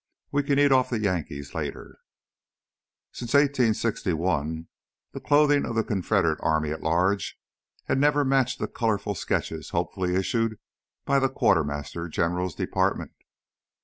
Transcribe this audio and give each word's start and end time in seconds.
We 0.31 0.41
can 0.41 0.57
eat 0.57 0.71
off 0.71 0.89
the 0.89 0.97
Yankees 0.99 1.53
later." 1.53 1.99
Since 3.11 3.35
1861 3.35 4.67
the 5.11 5.19
clothing 5.19 5.63
of 5.63 5.75
the 5.75 5.83
Confederate 5.83 6.39
Army 6.41 6.71
at 6.71 6.81
large 6.81 7.39
had 7.85 7.99
never 7.99 8.25
matched 8.25 8.57
the 8.57 8.67
colorful 8.67 9.13
sketches 9.13 9.69
hopefully 9.69 10.15
issued 10.15 10.57
by 11.05 11.19
the 11.19 11.29
Quartermaster 11.29 12.07
General's 12.09 12.55
department. 12.55 13.11